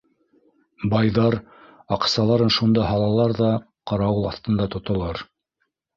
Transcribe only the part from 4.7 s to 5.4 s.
тоталар.